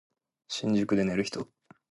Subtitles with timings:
[0.47, 1.47] 新宿で寝る人